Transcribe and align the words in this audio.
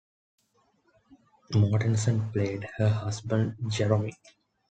Mortensen 1.53 2.31
played 2.33 2.67
her 2.79 2.89
husband, 2.89 3.55
Jerome. 3.69 4.09